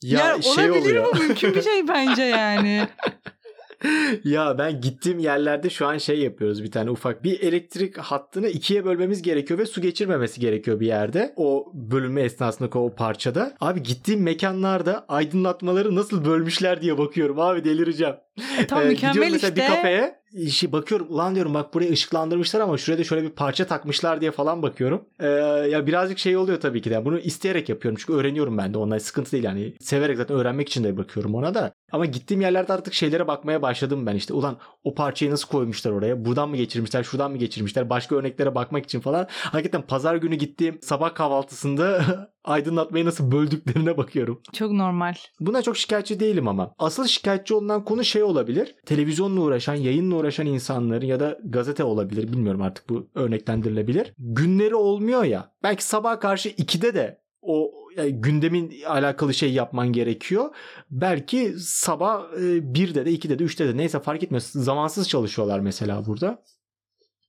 [0.02, 1.14] ya ya şey olabilir oluyor.
[1.14, 2.88] bu mümkün bir şey bence yani.
[4.24, 7.24] ya ben gittiğim yerlerde şu an şey yapıyoruz bir tane ufak.
[7.24, 11.34] Bir elektrik hattını ikiye bölmemiz gerekiyor ve su geçirmemesi gerekiyor bir yerde.
[11.36, 13.56] O bölünme esnasında o parçada.
[13.60, 18.14] Abi gittiğim mekanlarda aydınlatmaları nasıl bölmüşler diye bakıyorum abi delireceğim.
[18.58, 19.56] E, tam Ee, mükemmel işte.
[19.56, 23.66] bir kafeye şey bakıyorum ulan diyorum bak buraya ışıklandırmışlar ama şuraya da şöyle bir parça
[23.66, 25.04] takmışlar diye falan bakıyorum.
[25.20, 25.26] Ee,
[25.70, 27.04] ya birazcık şey oluyor tabii ki de.
[27.04, 28.78] Bunu isteyerek yapıyorum çünkü öğreniyorum ben de.
[28.78, 29.74] Onlar sıkıntı değil yani.
[29.80, 31.72] Severek zaten öğrenmek için de bakıyorum ona da.
[31.92, 34.34] Ama gittiğim yerlerde artık şeylere bakmaya başladım ben işte.
[34.34, 36.24] Ulan o parçayı nasıl koymuşlar oraya?
[36.24, 37.02] Buradan mı geçirmişler?
[37.02, 37.90] Şuradan mı geçirmişler?
[37.90, 39.26] Başka örneklere bakmak için falan.
[39.30, 42.02] Hakikaten pazar günü gittiğim sabah kahvaltısında
[42.46, 44.42] aydınlatmayı nasıl böldüklerine bakıyorum.
[44.52, 45.14] Çok normal.
[45.40, 46.74] Buna çok şikayetçi değilim ama.
[46.78, 48.74] Asıl şikayetçi olunan konu şey olabilir.
[48.86, 52.32] Televizyonla uğraşan, yayınla uğraşan insanların ya da gazete olabilir.
[52.32, 54.12] Bilmiyorum artık bu örneklendirilebilir.
[54.18, 55.52] Günleri olmuyor ya.
[55.62, 60.54] Belki sabah karşı 2'de de o yani gündemin alakalı şey yapman gerekiyor.
[60.90, 64.44] Belki sabah e, 1'de de 2'de de 3'te de neyse fark etmez.
[64.44, 66.42] Zamansız çalışıyorlar mesela burada.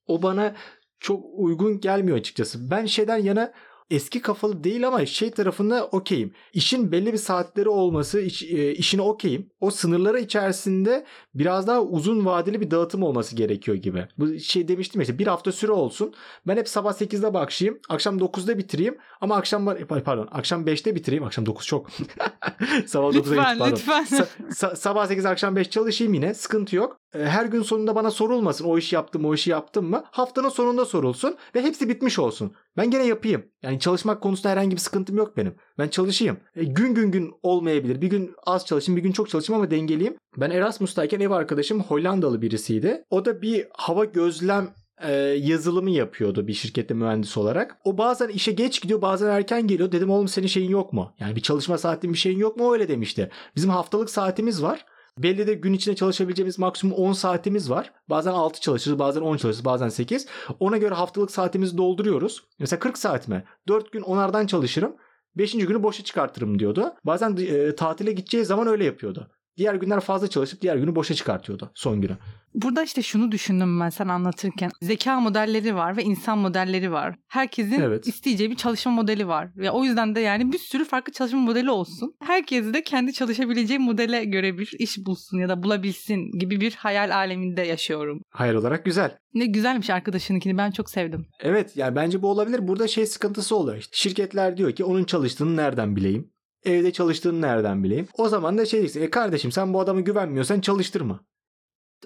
[0.08, 0.56] O bana
[1.00, 2.72] çok uygun gelmiyor açıkçası.
[2.72, 3.54] Ben şeyden yana
[3.90, 6.34] eski kafalı değil ama şey tarafında okeyim.
[6.54, 9.50] İşin belli bir saatleri olması iş, e, işine okeyim.
[9.60, 14.08] O sınırları içerisinde biraz daha uzun vadeli bir dağıtım olması gerekiyor gibi.
[14.18, 16.14] Bu şey demiştim ya işte bir hafta süre olsun.
[16.48, 17.80] Ben hep sabah 8'de başlayayım.
[17.90, 18.98] Akşam 9'da bitireyim.
[19.22, 19.76] Ama akşam
[20.06, 21.24] pardon akşam 5'te bitireyim.
[21.24, 21.90] Akşam 9 çok.
[22.86, 23.72] sabah 9'da Lütfen git, pardon.
[23.72, 24.04] lütfen.
[24.06, 27.00] Sa- sa- sabah 8 akşam 5 çalışayım yine sıkıntı yok.
[27.16, 30.04] Ee, Her gün sonunda bana sorulmasın o işi yaptım o işi yaptım mı?
[30.12, 32.54] Haftanın sonunda sorulsun ve hepsi bitmiş olsun.
[32.78, 33.46] Ben gene yapayım.
[33.64, 35.56] Yani çalışmak konusunda herhangi bir sıkıntım yok benim.
[35.78, 36.38] Ben çalışayım.
[36.56, 38.02] E, gün gün gün olmayabilir.
[38.02, 40.18] Bir gün az çalışayım bir gün çok çalışayım ama dengeleyeyim.
[40.38, 43.04] Ben Erasmus'tayken ev arkadaşım Hollandalı birisiydi.
[43.10, 47.78] O da bir hava gözlem e, yazılımı yapıyordu bir şirkette mühendis olarak.
[47.84, 49.92] O bazen işe geç gidiyor bazen erken geliyor.
[49.92, 51.14] Dedim oğlum senin şeyin yok mu?
[51.20, 52.68] Yani bir çalışma saatin bir şeyin yok mu?
[52.68, 53.30] O öyle demişti.
[53.56, 54.86] Bizim haftalık saatimiz var.
[55.18, 57.94] Belli de gün içinde çalışabileceğimiz maksimum 10 saatimiz var.
[58.10, 60.28] Bazen 6 çalışırız, bazen 10 çalışırız, bazen 8.
[60.60, 62.44] Ona göre haftalık saatimizi dolduruyoruz.
[62.60, 63.44] Mesela 40 saat mi?
[63.68, 64.96] 4 gün onardan çalışırım.
[65.36, 65.52] 5.
[65.52, 66.94] günü boşa çıkartırım diyordu.
[67.06, 69.32] Bazen e, tatile gideceği zaman öyle yapıyordu.
[69.58, 72.18] Diğer günler fazla çalışıp diğer günü boşa çıkartıyordu son günü.
[72.54, 74.72] Burada işte şunu düşündüm ben sen anlatırken.
[74.82, 77.16] Zeka modelleri var ve insan modelleri var.
[77.28, 78.08] Herkesin Evet.
[78.08, 79.50] isteyeceği bir çalışma modeli var.
[79.56, 82.14] Ve o yüzden de yani bir sürü farklı çalışma modeli olsun.
[82.24, 87.16] Herkes de kendi çalışabileceği modele göre bir iş bulsun ya da bulabilsin gibi bir hayal
[87.16, 88.22] aleminde yaşıyorum.
[88.30, 89.18] Hayal olarak güzel.
[89.34, 91.26] Ne güzelmiş arkadaşınınkini ben çok sevdim.
[91.40, 92.68] Evet yani bence bu olabilir.
[92.68, 93.78] Burada şey sıkıntısı oluyor.
[93.78, 96.32] İşte şirketler diyor ki onun çalıştığını nereden bileyim?
[96.68, 98.08] Evde çalıştığını nereden bileyim?
[98.18, 99.02] O zaman da şey diyeceksin.
[99.02, 101.20] E kardeşim sen bu adamı güvenmiyorsan çalıştırma.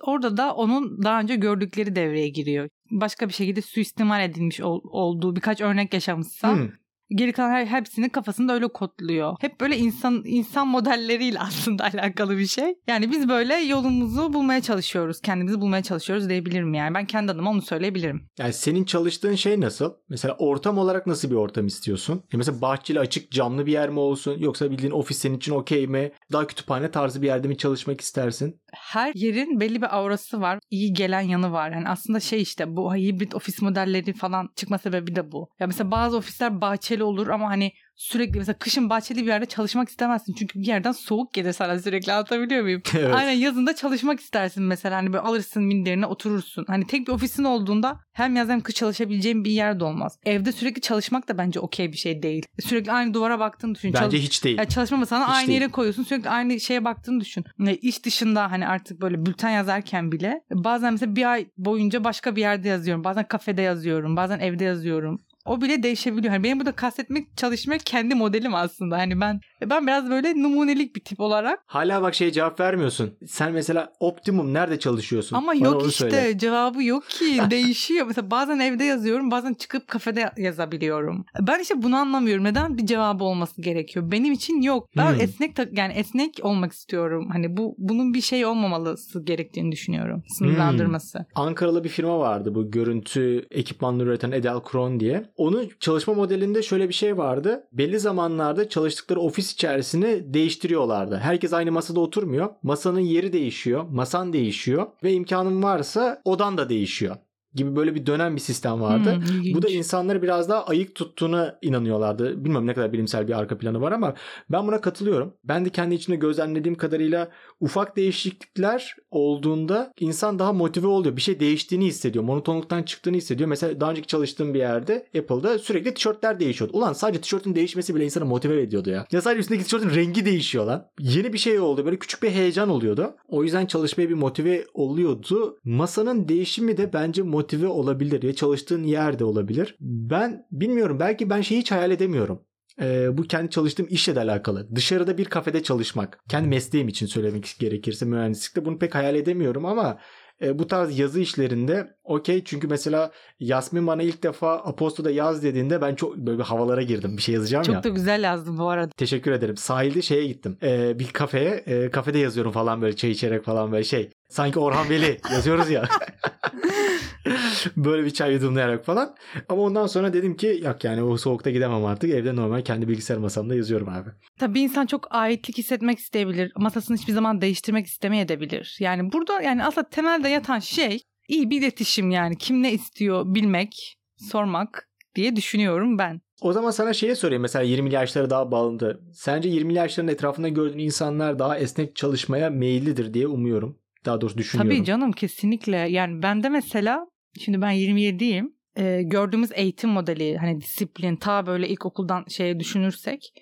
[0.02, 2.70] Orada da onun daha önce gördükleri devreye giriyor.
[2.92, 6.70] Başka bir şekilde suistimal edilmiş ol- olduğu birkaç örnek yaşamışsa Hmm.
[7.16, 9.36] Geri kalan her, hepsini kafasında öyle kodluyor.
[9.42, 12.76] Hep böyle insan insan modelleriyle aslında alakalı bir şey.
[12.88, 15.22] Yani biz böyle yolumuzu bulmaya çalışıyoruz.
[15.22, 16.94] Kendimizi bulmaya çalışıyoruz diyebilirim yani.
[16.94, 18.28] Ben kendi adıma onu söyleyebilirim.
[18.40, 19.94] Yani senin çalıştığın şey nasıl?
[20.10, 22.14] Mesela ortam olarak nasıl bir ortam istiyorsun?
[22.14, 24.38] Ya mesela bahçeli açık camlı bir yer mi olsun?
[24.40, 26.12] Yoksa bildiğin ofis senin için okey mi?
[26.32, 28.62] Daha kütüphane tarzı bir yerde mi çalışmak istersin?
[28.74, 30.60] Her yerin belli bir aurası var.
[30.70, 31.72] İyi gelen yanı var.
[31.72, 35.50] Yani aslında şey işte bu hibrit ofis modelleri falan çıkma sebebi de bu.
[35.60, 39.90] Ya mesela bazı ofisler bahçeli olur ama hani sürekli mesela kışın bahçeli bir yerde çalışmak
[39.90, 40.34] istemezsin.
[40.34, 42.82] Çünkü bir yerden soğuk gelir sana sürekli anlatabiliyor muyum?
[42.98, 43.14] Evet.
[43.16, 46.66] Aynen yazında çalışmak istersin mesela hani böyle alırsın minderine oturursun.
[46.68, 50.18] Hani tek bir ofisin olduğunda hem yaz hem kış çalışabileceğin bir yer de olmaz.
[50.26, 52.46] Evde sürekli çalışmak da bence okey bir şey değil.
[52.60, 53.94] Sürekli aynı duvara baktığını düşün.
[53.94, 54.58] Bence Çalış- hiç değil.
[54.58, 55.62] ya çalışma masanı Hiç aynı değil.
[55.62, 56.04] yere koyuyorsun.
[56.04, 57.46] Sürekli aynı şeye baktığını düşün.
[57.60, 62.36] Ne iş dışında hani artık böyle bülten yazarken bile bazen mesela bir ay boyunca başka
[62.36, 63.04] bir yerde yazıyorum.
[63.04, 64.16] Bazen kafede yazıyorum.
[64.16, 65.20] Bazen evde yazıyorum.
[65.46, 66.34] O bile değişebiliyor.
[66.34, 68.98] Hani benim burada kastetmek çalışmak kendi modelim aslında.
[68.98, 71.60] Hani ben Ben biraz böyle numunelik bir tip olarak.
[71.66, 73.12] Hala bak şey cevap vermiyorsun.
[73.28, 75.36] Sen mesela optimum nerede çalışıyorsun?
[75.36, 76.38] Ama Bana yok işte söyle.
[76.38, 78.06] cevabı yok ki değişiyor.
[78.08, 81.26] Mesela bazen evde yazıyorum bazen çıkıp kafede yazabiliyorum.
[81.40, 82.44] Ben işte bunu anlamıyorum.
[82.44, 84.12] Neden bir cevabı olması gerekiyor?
[84.12, 84.88] Benim için yok.
[84.98, 85.22] Ben Hmm.
[85.22, 87.30] esnek yani esnek olmak istiyorum.
[87.32, 90.24] Hani bu bunun bir şey olmamalısı gerektiğini düşünüyorum.
[90.38, 91.26] Sınırlandırması.
[91.36, 95.24] Ankaralı bir firma vardı bu görüntü ekipmanları üreten Edelkron diye.
[95.38, 97.64] Onun çalışma modelinde şöyle bir şey vardı.
[97.72, 101.18] Belli zamanlarda çalıştıkları ofis içerisini değiştiriyorlardı.
[101.18, 102.50] Herkes aynı masada oturmuyor.
[102.64, 103.84] Masanın yeri değişiyor.
[103.92, 104.88] Masan değişiyor.
[105.04, 107.16] Ve imkanın varsa odan da değişiyor
[107.56, 109.16] gibi böyle bir dönem bir sistem vardı.
[109.16, 109.54] Hmm.
[109.54, 112.46] Bu da insanları biraz daha ayık tuttuğuna inanıyorlardı.
[112.46, 114.14] Bilmem ne kadar bilimsel bir arka planı var ama
[114.50, 115.34] ben buna katılıyorum.
[115.44, 121.16] Ben de kendi içinde gözlemlediğim kadarıyla ufak değişiklikler olduğunda insan daha motive oluyor.
[121.16, 122.24] Bir şey değiştiğini hissediyor.
[122.24, 123.50] Monotonluktan çıktığını hissediyor.
[123.50, 126.78] Mesela daha önceki çalıştığım bir yerde Apple'da sürekli tişörtler değişiyordu.
[126.78, 129.06] Ulan sadece tişörtün değişmesi bile insanı motive ediyordu ya.
[129.12, 130.88] Ya sadece üstündeki tişörtün rengi değişiyor lan.
[131.00, 131.86] Yeni bir şey oldu.
[131.86, 133.16] Böyle küçük bir heyecan oluyordu.
[133.28, 135.60] O yüzden çalışmaya bir motive oluyordu.
[135.64, 138.24] Masanın değişimi de bence motive olabilir.
[138.24, 139.76] Ya çalıştığın yerde olabilir.
[139.80, 141.00] Ben bilmiyorum.
[141.00, 142.42] Belki ben şeyi hiç hayal edemiyorum.
[142.82, 144.76] Ee, bu kendi çalıştığım işle de alakalı.
[144.76, 146.20] Dışarıda bir kafede çalışmak.
[146.30, 149.98] Kendi mesleğim için söylemek gerekirse mühendislikte bunu pek hayal edemiyorum ama
[150.42, 155.82] e, bu tarz yazı işlerinde okey çünkü mesela Yasmin bana ilk defa Aposto'da yaz dediğinde
[155.82, 157.18] ben çok böyle bir havalara girdim.
[157.18, 157.84] Bir şey yazacağım Çok ya.
[157.84, 158.92] da güzel yazdım bu arada.
[158.98, 159.58] Teşekkür ederim.
[159.58, 160.58] Sahilde şeye gittim.
[160.64, 161.64] Ee, bir kafeye.
[161.66, 164.10] e, kafede yazıyorum falan böyle çay içerek falan böyle şey.
[164.30, 165.90] Sanki Orhan Veli yazıyoruz ya.
[167.78, 169.16] böyle bir çay yudumlayarak falan.
[169.50, 172.10] Ama ondan sonra dedim ki yok yani o soğukta gidemem artık.
[172.10, 174.10] Evde normal kendi bilgisayar masamda yazıyorum abi.
[174.40, 176.52] Tabii bir insan çok aitlik hissetmek isteyebilir.
[176.58, 178.78] Masasını hiçbir zaman değiştirmek istemeyebilir.
[178.80, 182.38] Yani burada yani aslında temelde yatan şey iyi bir iletişim yani.
[182.38, 183.98] Kim ne istiyor bilmek,
[184.32, 186.22] sormak diye düşünüyorum ben.
[186.42, 189.02] O zaman sana şeye sorayım mesela 20'li yaşlara daha bağlandı.
[189.14, 193.78] Sence 20'li yaşların etrafında gördüğün insanlar daha esnek çalışmaya meyillidir diye umuyorum.
[194.06, 194.72] Daha doğrusu düşünüyorum.
[194.72, 195.78] Tabii canım kesinlikle.
[195.78, 197.08] Yani bende mesela
[197.40, 198.54] şimdi ben 27'yim.
[198.78, 203.34] Ee, gördüğümüz eğitim modeli hani disiplin ta böyle ilkokuldan şeye düşünürsek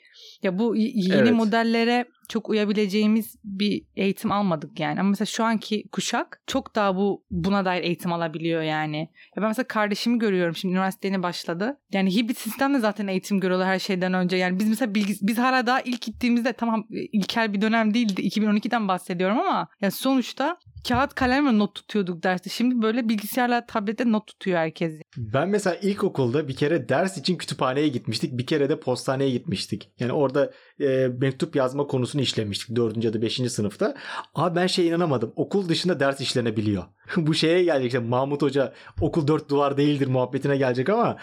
[0.43, 1.34] ya bu yeni Evet.
[1.34, 4.99] modellere çok uyabileceğimiz bir eğitim almadık yani.
[4.99, 8.97] Ama mesela şu anki kuşak çok daha bu buna dair eğitim alabiliyor yani.
[9.36, 11.80] Ya ben mesela kardeşimi görüyorum şimdi üniversite yeni başladı.
[11.93, 14.38] Yani hibrit sistemle zaten eğitim görüyorlar her şeyden önce.
[14.38, 18.21] Yani biz mesela bilgi, biz hala daha ilk gittiğimizde tamam ilkel bir dönem değildi.
[18.21, 22.50] 2012'den bahsediyorum ama ya sonuçta kağıt kalemle not tutuyorduk derste.
[22.50, 25.02] Şimdi böyle bilgisayarla tablette not tutuyor herkes.
[25.18, 28.38] Ben mesela ilkokulda bir kere ders için kütüphaneye gitmiştik.
[28.38, 29.92] Bir kere de postaneye gitmiştik.
[30.00, 33.04] Yani orada e, mektup yazma konusunu işlemiştik 4.
[33.04, 33.36] ya da 5.
[33.52, 33.96] sınıfta.
[34.36, 35.34] Abi ben şeye inanamadım.
[35.36, 36.84] Okul dışında ders işlenebiliyor.
[37.18, 41.18] Bu şeye gelecek işte Mahmut Hoca okul dört duvar değildir muhabbetine gelecek ama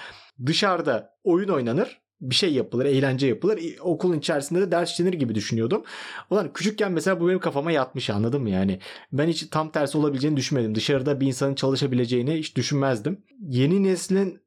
[0.47, 2.06] dışarıda oyun oynanır.
[2.21, 3.61] Bir şey yapılır, eğlence yapılır.
[3.81, 5.83] Okulun içerisinde de ders işlenir gibi düşünüyordum.
[6.31, 8.79] Ulan küçükken mesela bu benim kafama yatmış anladın mı yani?
[9.13, 10.75] Ben hiç tam tersi olabileceğini düşünmedim.
[10.75, 13.25] Dışarıda bir insanın çalışabileceğini hiç düşünmezdim.
[13.41, 14.41] Yeni neslin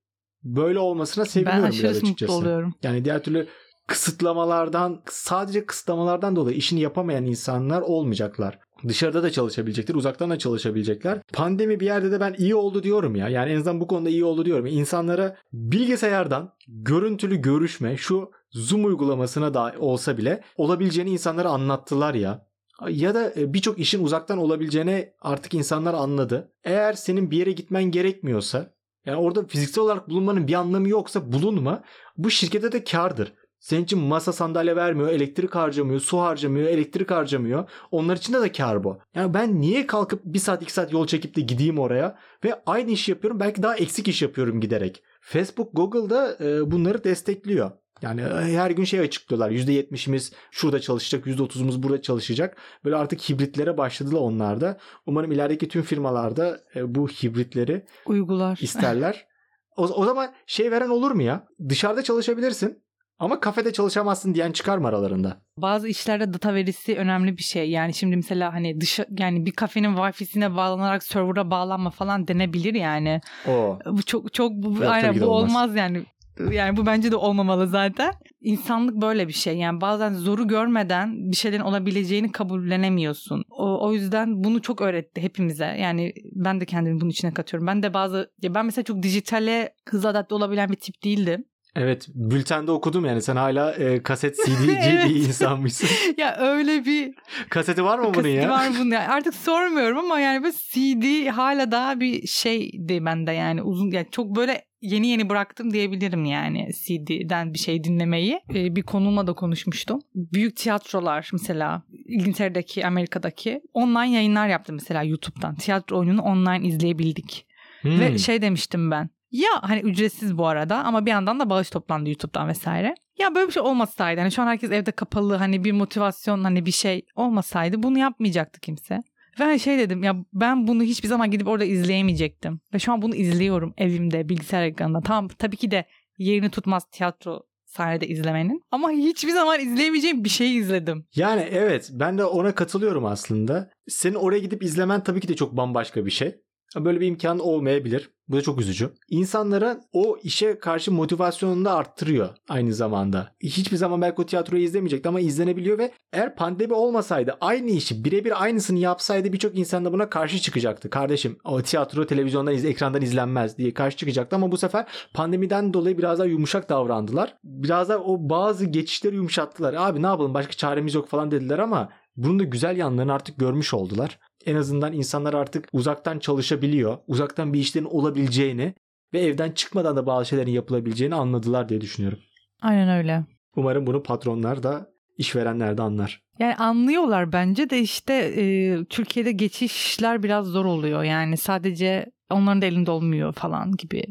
[0.44, 2.32] böyle olmasına seviniyorum ben biraz açıkçası.
[2.32, 2.74] mutlu oluyorum.
[2.84, 3.48] Yani diğer türlü
[3.90, 8.60] kısıtlamalardan sadece kısıtlamalardan dolayı işini yapamayan insanlar olmayacaklar.
[8.88, 11.22] Dışarıda da çalışabilecekler, uzaktan da çalışabilecekler.
[11.34, 13.30] Pandemi bir yerde de ben iyi oldu diyorum ya.
[13.30, 14.66] Yani en azından bu konuda iyi oldu diyorum.
[14.66, 22.46] İnsanlara bilgisayardan görüntülü görüşme, şu Zoom uygulamasına da olsa bile olabileceğini insanlara anlattılar ya.
[22.90, 26.52] Ya da e, birçok işin uzaktan olabileceğini artık insanlar anladı.
[26.64, 28.74] Eğer senin bir yere gitmen gerekmiyorsa,
[29.06, 31.84] yani orada fiziksel olarak bulunmanın bir anlamı yoksa bulunma.
[32.18, 33.34] Bu şirkete de kardır.
[33.60, 37.70] Senin için masa sandalye vermiyor, elektrik harcamıyor, su harcamıyor, elektrik harcamıyor.
[37.92, 39.00] Onlar için de de kar bu.
[39.16, 42.92] Yani ben niye kalkıp bir saat iki saat yol çekip de gideyim oraya ve aynı
[42.92, 45.04] iş yapıyorum belki daha eksik iş yapıyorum giderek.
[45.22, 47.72] Facebook, Google'da e, bunları destekliyor.
[48.02, 49.52] Yani e, her gün şey açıklıyorlar.
[49.52, 52.58] %70'imiz şurada çalışacak, %30'umuz burada çalışacak.
[52.86, 54.78] Böyle artık hibritlere başladılar onlar da.
[55.06, 58.60] Umarım ilerideki tüm firmalarda e, bu hibritleri Uygular.
[58.62, 59.30] isterler.
[59.78, 61.48] O, o zaman şey veren olur mu ya?
[61.70, 62.84] Dışarıda çalışabilirsin
[63.20, 65.42] ama kafede çalışamazsın diyen çıkar mı aralarında?
[65.58, 67.70] Bazı işlerde data verisi önemli bir şey.
[67.70, 73.22] Yani şimdi mesela hani dışı yani bir kafenin wifi'sine bağlanarak server'a bağlanma falan denebilir yani.
[73.48, 73.80] O.
[73.86, 75.52] Bu çok çok bu, Yok, aynen bu olmaz.
[75.52, 76.06] olmaz yani.
[76.52, 78.14] Yani bu bence de olmamalı zaten.
[78.42, 79.58] İnsanlık böyle bir şey.
[79.58, 83.44] Yani bazen zoru görmeden bir şeylerin olabileceğini kabullenemiyorsun.
[83.50, 85.66] O, o yüzden bunu çok öğretti hepimize.
[85.66, 87.68] Yani ben de kendimi bunun içine katıyorum.
[87.68, 91.46] Ben de bazı ya ben mesela çok dijitale hızlı adapte olabilen bir tip değildim.
[91.76, 95.10] Evet bültende okudum yani sen hala e, kaset CD'ci Evet.
[95.10, 95.90] bir insanmışsın.
[96.18, 97.14] ya öyle bir
[97.50, 98.50] Kaseti var mı bunun kaseti ya?
[98.50, 98.92] var bunun.
[98.92, 104.08] Yani artık sormuyorum ama yani böyle CD hala daha bir şeydi bende yani uzun yani
[104.12, 108.40] çok böyle yeni yeni bıraktım diyebilirim yani CD'den bir şey dinlemeyi.
[108.56, 110.00] Ee, bir konumla da konuşmuştum.
[110.16, 115.56] Büyük tiyatrolar mesela İngiltere'deki, Amerika'daki online yayınlar yaptı mesela YouTube'dan.
[115.56, 117.46] Tiyatro oyununu online izleyebildik.
[117.82, 118.00] Hmm.
[118.00, 119.10] Ve şey demiştim ben.
[119.32, 122.96] Ya hani ücretsiz bu arada ama bir yandan da bağış toplandı YouTube'dan vesaire.
[123.20, 126.66] Ya böyle bir şey olmasaydı hani şu an herkes evde kapalı hani bir motivasyon hani
[126.66, 129.00] bir şey olmasaydı bunu yapmayacaktı kimse.
[129.40, 132.60] Ve hani şey dedim ya ben bunu hiçbir zaman gidip orada izleyemeyecektim.
[132.74, 135.02] Ve şu an bunu izliyorum evimde bilgisayar ekranında.
[135.02, 135.86] Tamam tabii ki de
[136.18, 138.64] yerini tutmaz tiyatro sahnede izlemenin.
[138.72, 141.06] Ama hiçbir zaman izleyemeyeceğim bir şey izledim.
[141.16, 143.70] Yani evet ben de ona katılıyorum aslında.
[143.88, 146.36] Senin oraya gidip izlemen tabii ki de çok bambaşka bir şey.
[146.76, 148.10] Böyle bir imkan olmayabilir.
[148.30, 148.90] Bu da çok üzücü.
[149.10, 153.32] İnsanlara o işe karşı motivasyonunu da arttırıyor aynı zamanda.
[153.44, 158.44] Hiçbir zaman belki o tiyatroyu izlemeyecekti ama izlenebiliyor ve eğer pandemi olmasaydı aynı işi birebir
[158.44, 160.90] aynısını yapsaydı birçok insan da buna karşı çıkacaktı.
[160.90, 165.98] Kardeşim o tiyatro televizyondan iz, ekrandan izlenmez diye karşı çıkacaktı ama bu sefer pandemiden dolayı
[165.98, 167.36] biraz daha yumuşak davrandılar.
[167.44, 169.74] Biraz da o bazı geçişleri yumuşattılar.
[169.74, 173.74] Abi ne yapalım başka çaremiz yok falan dediler ama bunun da güzel yanlarını artık görmüş
[173.74, 174.20] oldular.
[174.46, 176.98] En azından insanlar artık uzaktan çalışabiliyor.
[177.08, 178.74] Uzaktan bir işlerin olabileceğini
[179.14, 182.20] ve evden çıkmadan da bazı şeylerin yapılabileceğini anladılar diye düşünüyorum.
[182.62, 183.24] Aynen öyle.
[183.56, 186.24] Umarım bunu patronlar da işverenler de anlar.
[186.40, 191.04] Yani anlıyorlar bence de işte e, Türkiye'de geçişler biraz zor oluyor.
[191.04, 194.04] Yani sadece onların da elinde olmuyor falan gibi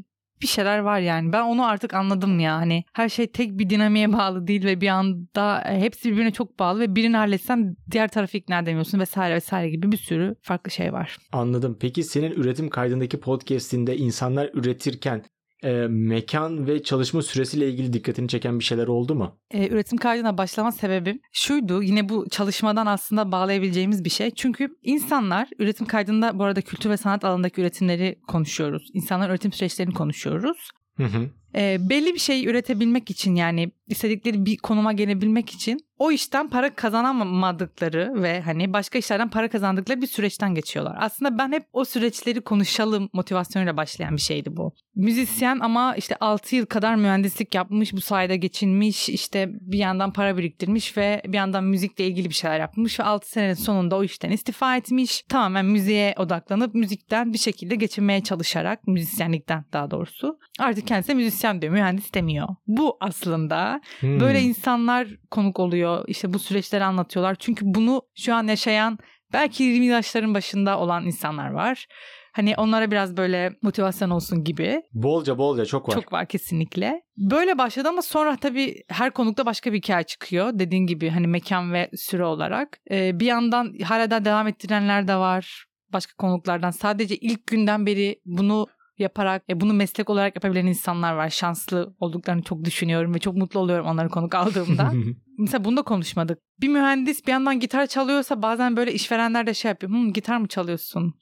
[0.42, 1.32] bir şeyler var yani.
[1.32, 2.56] Ben onu artık anladım ya.
[2.56, 6.80] Hani her şey tek bir dinamiğe bağlı değil ve bir anda hepsi birbirine çok bağlı
[6.80, 11.16] ve birini halletsen diğer tarafı ikna edemiyorsun vesaire vesaire gibi bir sürü farklı şey var.
[11.32, 11.76] Anladım.
[11.80, 15.24] Peki senin üretim kaydındaki podcast'inde insanlar üretirken
[15.62, 19.38] e, mekan ve çalışma süresiyle ilgili dikkatini çeken bir şeyler oldu mu?
[19.50, 21.82] E, üretim kaydına başlama sebebim şuydu.
[21.82, 24.30] Yine bu çalışmadan aslında bağlayabileceğimiz bir şey.
[24.30, 28.90] Çünkü insanlar üretim kaydında bu arada kültür ve sanat alanındaki üretimleri konuşuyoruz.
[28.94, 30.70] İnsanlar üretim süreçlerini konuşuyoruz.
[30.96, 31.30] Hı hı.
[31.54, 36.74] E, belli bir şey üretebilmek için yani istedikleri bir konuma gelebilmek için o işten para
[36.74, 40.96] kazanamadıkları ve hani başka işlerden para kazandıkları bir süreçten geçiyorlar.
[40.98, 44.74] Aslında ben hep o süreçleri konuşalım motivasyonuyla başlayan bir şeydi bu.
[44.94, 50.36] Müzisyen ama işte 6 yıl kadar mühendislik yapmış, bu sayede geçinmiş, işte bir yandan para
[50.36, 54.30] biriktirmiş ve bir yandan müzikle ilgili bir şeyler yapmış ve 6 senenin sonunda o işten
[54.30, 55.24] istifa etmiş.
[55.28, 60.38] Tamamen müziğe odaklanıp müzikten bir şekilde geçinmeye çalışarak, müzisyenlikten daha doğrusu.
[60.58, 62.48] Artık kendisi müzisyen diyor, mühendis demiyor.
[62.66, 64.20] Bu aslında Hmm.
[64.20, 66.04] Böyle insanlar konuk oluyor.
[66.08, 67.34] İşte bu süreçleri anlatıyorlar.
[67.34, 68.98] Çünkü bunu şu an yaşayan
[69.32, 71.86] belki 20 yaşların başında olan insanlar var.
[72.32, 74.82] Hani onlara biraz böyle motivasyon olsun gibi.
[74.92, 75.94] Bolca bolca çok var.
[75.94, 77.02] Çok var kesinlikle.
[77.16, 80.50] Böyle başladı ama sonra tabii her konukta başka bir hikaye çıkıyor.
[80.58, 82.78] Dediğin gibi hani mekan ve süre olarak.
[82.90, 85.64] Ee, bir yandan hala da devam ettirenler de var.
[85.92, 86.70] Başka konuklardan.
[86.70, 88.66] Sadece ilk günden beri bunu
[88.98, 91.30] yaparak e, bunu meslek olarak yapabilen insanlar var.
[91.30, 94.92] Şanslı olduklarını çok düşünüyorum ve çok mutlu oluyorum onları konuk aldığımda.
[95.38, 96.38] Mesela bunu da konuşmadık.
[96.60, 99.92] Bir mühendis bir yandan gitar çalıyorsa bazen böyle işverenler de şey yapıyor.
[99.92, 101.14] Hmm, gitar mı çalıyorsun?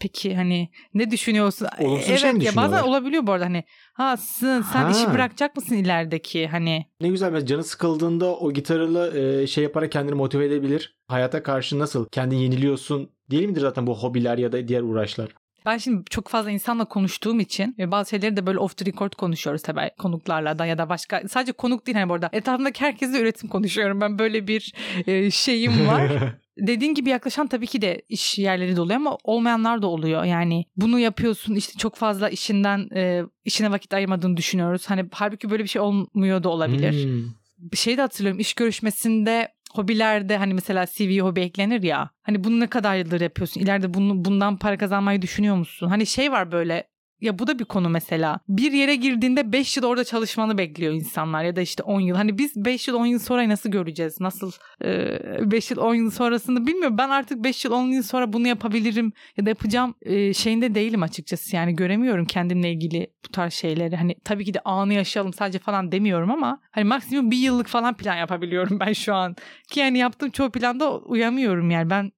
[0.00, 1.66] Peki hani ne düşünüyorsun?
[1.80, 4.90] Olumsuz evet şey mi ya bazen olabiliyor bu arada hani ha sen, sen Ha.
[4.90, 9.92] işi bırakacak mısın ilerideki hani Ne güzel mesela canı sıkıldığında o gitarıyla e, şey yaparak
[9.92, 10.96] kendini motive edebilir.
[11.08, 15.28] Hayata karşı nasıl kendini yeniliyorsun değil midir zaten bu hobiler ya da diğer uğraşlar?
[15.66, 19.12] Ben şimdi çok fazla insanla konuştuğum için ve bazı şeyleri de böyle off the record
[19.12, 23.20] konuşuyoruz tabii konuklarla da ya da başka sadece konuk değil hani bu arada etrafımdaki herkesle
[23.20, 24.74] üretim konuşuyorum ben böyle bir
[25.06, 26.10] e, şeyim var.
[26.58, 30.24] Dediğin gibi yaklaşan tabii ki de iş yerleri de oluyor ama olmayanlar da oluyor.
[30.24, 34.90] Yani bunu yapıyorsun işte çok fazla işinden e, işine vakit ayırmadığını düşünüyoruz.
[34.90, 37.04] Hani halbuki böyle bir şey olmuyor da olabilir.
[37.04, 37.24] Hmm.
[37.58, 42.10] Bir şey de hatırlıyorum iş görüşmesinde hobilerde hani mesela CV hobi eklenir ya.
[42.22, 43.60] Hani bunu ne kadar yıldır yapıyorsun?
[43.60, 45.88] İleride bunu, bundan para kazanmayı düşünüyor musun?
[45.88, 46.89] Hani şey var böyle
[47.20, 48.40] ya bu da bir konu mesela.
[48.48, 52.16] Bir yere girdiğinde 5 yıl orada çalışmanı bekliyor insanlar ya da işte 10 yıl.
[52.16, 54.20] Hani biz 5 yıl 10 yıl sonra nasıl göreceğiz?
[54.20, 56.98] Nasıl 5 yıl 10 yıl sonrasını bilmiyorum.
[56.98, 61.02] Ben artık 5 yıl 10 yıl sonra bunu yapabilirim ya da yapacağım e, şeyinde değilim
[61.02, 61.56] açıkçası.
[61.56, 63.96] Yani göremiyorum kendimle ilgili bu tarz şeyleri.
[63.96, 67.96] Hani tabii ki de anı yaşayalım sadece falan demiyorum ama hani maksimum bir yıllık falan
[67.96, 69.36] plan yapabiliyorum ben şu an.
[69.70, 71.90] Ki yani yaptığım çoğu planda uyamıyorum yani.
[71.90, 72.12] Ben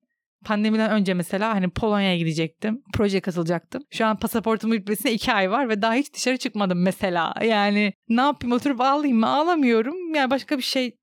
[0.44, 2.82] pandemiden önce mesela hani Polonya'ya gidecektim.
[2.94, 3.82] Projeye katılacaktım.
[3.90, 7.34] Şu an pasaportumun bitmesine iki ay var ve daha hiç dışarı çıkmadım mesela.
[7.44, 9.28] Yani ne yapayım oturup ağlayayım mı?
[9.28, 10.14] Ağlamıyorum.
[10.14, 10.96] Yani başka bir şey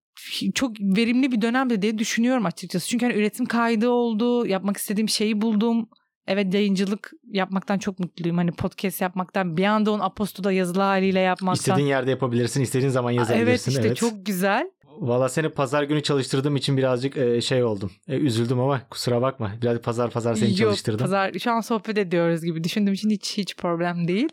[0.55, 2.87] çok verimli bir dönemdi diye düşünüyorum açıkçası.
[2.87, 4.45] Çünkü hani üretim kaydı oldu.
[4.47, 5.89] Yapmak istediğim şeyi buldum.
[6.27, 8.37] Evet yayıncılık yapmaktan çok mutluyum.
[8.37, 11.59] Hani podcast yapmaktan bir anda onu Aposto'da yazılı haliyle yapmaktan.
[11.59, 13.71] İstediğin yerde yapabilirsin, istediğin zaman Evet yazabilirsin.
[13.71, 14.71] işte çok güzel.
[14.97, 17.91] Valla seni pazar günü çalıştırdığım için birazcık e, şey oldum.
[18.07, 19.51] E, üzüldüm ama kusura bakma.
[19.61, 20.99] Birazcık pazar pazar seni Yok, çalıştırdım.
[20.99, 24.29] Pazar, şu an sohbet ediyoruz gibi düşündüğüm için hiç hiç problem değil.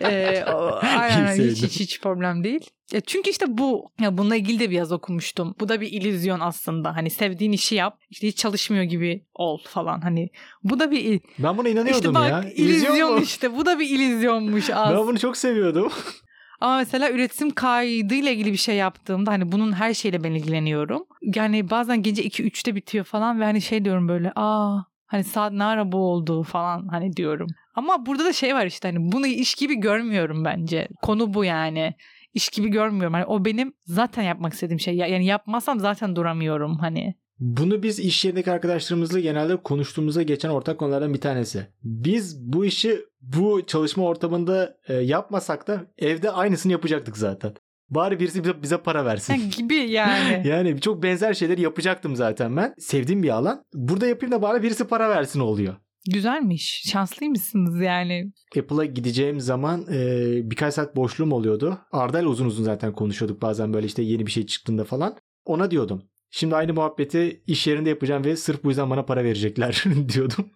[0.00, 2.70] ee, o, aynen hiç, hiç hiç problem değil.
[2.92, 5.54] Ya çünkü işte bu ya bununla ilgili de bir yaz okumuştum.
[5.60, 6.96] Bu da bir illüzyon aslında.
[6.96, 7.98] Hani sevdiğin işi yap.
[8.10, 10.00] işte hiç çalışmıyor gibi ol falan.
[10.00, 10.30] Hani
[10.64, 12.50] bu da bir Ben buna inanıyordum işte bak ya.
[12.50, 13.20] illüzyon, İllüzyon mu?
[13.22, 13.56] işte.
[13.56, 14.94] Bu da bir illüzyonmuş az.
[14.94, 15.92] Ben bunu çok seviyordum.
[16.60, 21.06] Ama mesela üretim kaydıyla ilgili bir şey yaptığımda hani bunun her şeyle ben ilgileniyorum.
[21.22, 25.64] Yani bazen gece 2-3'te bitiyor falan ve hani şey diyorum böyle aa hani saat ne
[25.64, 27.48] ara bu oldu falan hani diyorum.
[27.74, 30.88] Ama burada da şey var işte hani bunu iş gibi görmüyorum bence.
[31.02, 31.94] Konu bu yani.
[32.34, 33.14] İş gibi görmüyorum.
[33.14, 34.96] Hani o benim zaten yapmak istediğim şey.
[34.96, 37.14] Ya- Yani yapmazsam zaten duramıyorum hani.
[37.38, 41.66] Bunu biz iş yerindeki arkadaşlarımızla genelde konuştuğumuzda geçen ortak konulardan bir tanesi.
[41.82, 47.54] Biz bu işi bu çalışma ortamında e, yapmasak da evde aynısını yapacaktık zaten.
[47.90, 49.34] Bari birisi bize, bize para versin.
[49.34, 50.48] Yani gibi yani.
[50.48, 52.74] yani çok benzer şeyleri yapacaktım zaten ben.
[52.78, 53.64] Sevdiğim bir alan.
[53.74, 55.76] Burada yapayım da bari birisi para versin oluyor.
[56.12, 56.82] Güzelmiş.
[56.86, 58.32] Şanslıymışsınız yani.
[58.58, 61.78] Apple'a gideceğim zaman e, birkaç saat boşluğum oluyordu.
[61.92, 65.16] Arda'yla uzun uzun zaten konuşuyorduk bazen böyle işte yeni bir şey çıktığında falan.
[65.44, 66.02] Ona diyordum.
[66.36, 70.50] Şimdi aynı muhabbeti iş yerinde yapacağım ve sırf bu yüzden bana para verecekler diyordum.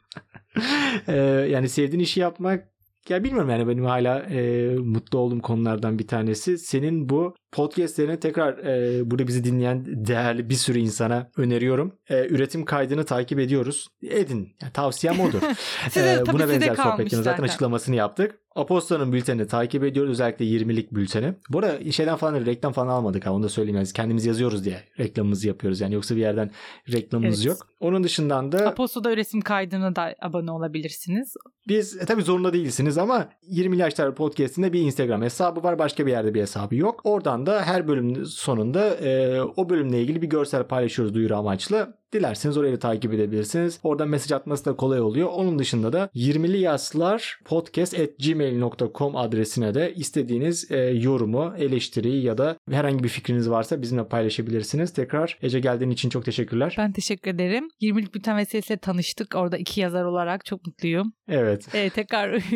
[1.09, 1.17] E,
[1.51, 2.69] yani sevdiğin işi yapmak
[3.09, 6.59] ya bilmiyorum yani benim hala e, mutlu olduğum konulardan bir tanesi.
[6.59, 11.99] Senin bu podcastlerini tekrar e, burada bizi dinleyen değerli bir sürü insana öneriyorum.
[12.09, 13.89] E, üretim kaydını takip ediyoruz.
[14.03, 14.49] Edin.
[14.63, 15.41] Yani tavsiyem odur.
[15.91, 17.43] Size, Ee, tabii buna benzer sohbetlerin zaten zaten.
[17.45, 18.40] açıklamasını yaptık.
[18.55, 20.11] Aposta'nın bültenini takip ediyoruz.
[20.11, 21.35] Özellikle 20'lik bülteni.
[21.49, 23.77] Bu arada şeyden falan reklam falan almadık ha onu da söyleyeyim.
[23.77, 25.81] Yani kendimiz yazıyoruz diye reklamımızı yapıyoruz.
[25.81, 26.51] Yani yoksa bir yerden
[26.93, 27.47] reklamımız Evet.
[27.59, 27.67] yok.
[27.81, 31.35] Onun dışından da Aposto'da üretim kaydına da abone olabilirsiniz.
[31.69, 35.79] biz e, tabii zorunda değilsiniz ama 20 Yaşlar Podcast'inde bir Instagram hesabı var.
[35.79, 37.01] Başka bir yerde bir hesabı yok.
[37.05, 42.00] Oradan da her bölüm sonunda e, o bölümle ilgili bir görsel paylaşıyoruz duyuru amaçlı.
[42.13, 43.81] Dilerseniz orayı da takip edebilirsiniz.
[43.83, 45.29] Oradan mesaj atması da kolay oluyor.
[45.33, 52.39] Onun dışında da 20'li yaslar podcast at gmail.com adresine de istediğiniz e, yorumu, eleştiriyi ya
[52.39, 54.93] da herhangi bir fikriniz varsa bizimle paylaşabilirsiniz.
[54.93, 56.75] Tekrar Ece geldiğin için çok teşekkürler.
[56.79, 57.69] Ben teşekkür ederim.
[57.83, 59.35] 20'lik bülten vesilesiyle tanıştık.
[59.35, 61.13] Orada iki yazar olarak çok mutluyum.
[61.29, 61.75] Evet.
[61.75, 62.33] Ee, tekrar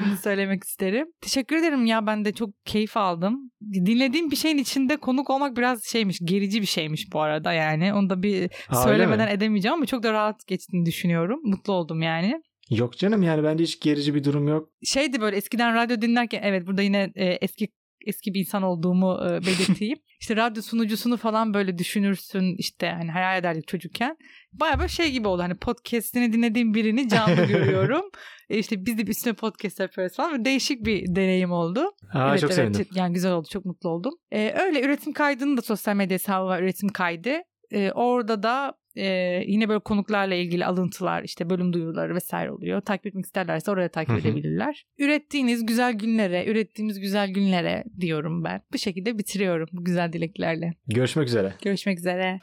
[0.00, 1.06] bunu söylemek isterim.
[1.20, 3.50] Teşekkür ederim ya ben de çok keyif aldım.
[3.72, 7.94] Dinlediğim bir şeyin içinde konuk olmak biraz şeymiş, gerici bir şeymiş bu arada yani.
[7.94, 9.32] Onu da bir Ha, öyle söylemeden mi?
[9.32, 11.40] edemeyeceğim ama çok da rahat geçtiğini düşünüyorum.
[11.44, 12.42] Mutlu oldum yani.
[12.70, 14.68] Yok canım yani bence hiç gerici bir durum yok.
[14.84, 17.68] Şeydi böyle eskiden radyo dinlerken evet burada yine e, eski
[18.06, 19.98] eski bir insan olduğumu e, belirteyim.
[20.20, 24.16] işte radyo sunucusunu falan böyle düşünürsün işte hani hayal ederdik çocukken.
[24.52, 28.02] Baya böyle şey gibi oldu hani podcastini dinlediğim birini canlı görüyorum.
[28.50, 30.44] E işte biz de üstüne podcast yapıyoruz falan.
[30.44, 31.92] Değişik bir deneyim oldu.
[32.14, 32.56] Aa, evet, çok evet.
[32.56, 32.86] sevindim.
[32.94, 33.48] Yani güzel oldu.
[33.50, 34.14] Çok mutlu oldum.
[34.32, 36.62] Ee, öyle üretim kaydının da sosyal medya hesabı var.
[36.62, 37.38] Üretim kaydı.
[37.70, 42.80] Ee, orada da e, yine böyle konuklarla ilgili alıntılar işte bölüm duyuruları vesaire oluyor.
[42.80, 44.20] Takip etmek isterlerse oraya takip Hı hı.
[44.20, 44.86] edebilirler.
[44.98, 48.60] Ürettiğiniz güzel günlere, ürettiğimiz güzel günlere diyorum ben.
[48.72, 50.74] Bu şekilde bitiriyorum bu güzel dileklerle.
[50.86, 51.52] Görüşmek üzere.
[51.62, 52.40] Görüşmek üzere.